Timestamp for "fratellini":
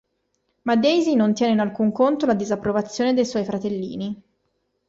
3.45-4.19